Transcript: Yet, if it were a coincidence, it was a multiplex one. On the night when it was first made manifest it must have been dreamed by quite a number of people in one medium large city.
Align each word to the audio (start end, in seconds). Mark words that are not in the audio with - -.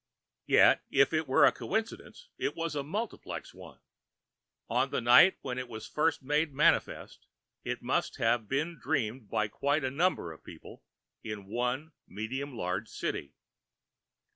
Yet, 0.47 0.83
if 0.89 1.13
it 1.13 1.27
were 1.27 1.45
a 1.45 1.51
coincidence, 1.51 2.29
it 2.39 2.55
was 2.55 2.73
a 2.73 2.81
multiplex 2.81 3.53
one. 3.53 3.81
On 4.67 4.89
the 4.89 4.99
night 4.99 5.37
when 5.41 5.59
it 5.59 5.67
was 5.69 5.85
first 5.87 6.23
made 6.23 6.55
manifest 6.55 7.27
it 7.63 7.83
must 7.83 8.17
have 8.17 8.47
been 8.49 8.79
dreamed 8.79 9.29
by 9.29 9.47
quite 9.47 9.83
a 9.83 9.91
number 9.91 10.31
of 10.31 10.43
people 10.43 10.81
in 11.23 11.45
one 11.45 11.91
medium 12.07 12.57
large 12.57 12.89
city. 12.89 13.35